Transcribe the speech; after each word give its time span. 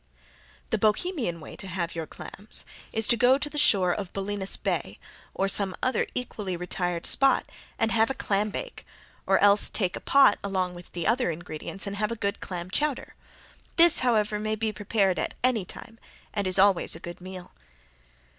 The 0.71 0.79
Bohemian 0.79 1.39
way 1.39 1.55
to 1.57 1.67
have 1.67 1.93
your 1.93 2.07
clams 2.07 2.65
is 2.91 3.07
to 3.07 3.15
go 3.15 3.37
to 3.37 3.49
the 3.51 3.59
shore 3.59 3.93
of 3.93 4.11
Bolinas 4.13 4.57
Bay 4.57 4.97
or 5.35 5.47
some 5.47 5.75
other 5.83 6.07
equally 6.15 6.57
retired 6.57 7.05
spot, 7.05 7.51
and 7.77 7.91
have 7.91 8.09
a 8.09 8.15
clam 8.15 8.49
bake, 8.49 8.83
or 9.27 9.37
else 9.37 9.69
take 9.69 9.95
a 9.95 9.99
pot 10.01 10.39
along 10.43 10.73
with 10.73 10.91
the 10.93 11.05
other 11.05 11.29
ingredients 11.29 11.85
and 11.85 11.97
have 11.97 12.11
a 12.11 12.15
good 12.15 12.39
clam 12.39 12.71
chowder. 12.71 13.13
This, 13.75 13.99
however, 13.99 14.39
may 14.39 14.55
be 14.55 14.73
prepared 14.73 15.19
at 15.19 15.35
any 15.43 15.65
time 15.65 15.99
and 16.33 16.47
is 16.47 16.57
always 16.57 16.95
a 16.95 16.99
good 16.99 17.21
meal. 17.21 17.53